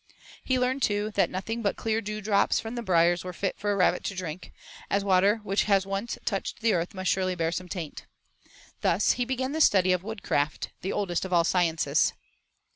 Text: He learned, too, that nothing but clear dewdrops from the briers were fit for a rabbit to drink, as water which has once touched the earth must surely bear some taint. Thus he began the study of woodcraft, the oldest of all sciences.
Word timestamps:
He 0.43 0.57
learned, 0.57 0.81
too, 0.81 1.11
that 1.11 1.29
nothing 1.29 1.61
but 1.61 1.75
clear 1.75 2.01
dewdrops 2.01 2.59
from 2.59 2.73
the 2.73 2.81
briers 2.81 3.23
were 3.23 3.33
fit 3.33 3.59
for 3.59 3.71
a 3.71 3.75
rabbit 3.75 4.03
to 4.05 4.15
drink, 4.15 4.51
as 4.89 5.03
water 5.03 5.37
which 5.43 5.65
has 5.65 5.85
once 5.85 6.17
touched 6.25 6.61
the 6.61 6.73
earth 6.73 6.95
must 6.95 7.11
surely 7.11 7.35
bear 7.35 7.51
some 7.51 7.69
taint. 7.69 8.07
Thus 8.81 9.11
he 9.11 9.25
began 9.25 9.51
the 9.51 9.61
study 9.61 9.91
of 9.91 10.01
woodcraft, 10.01 10.69
the 10.81 10.91
oldest 10.91 11.23
of 11.23 11.31
all 11.31 11.43
sciences. 11.43 12.13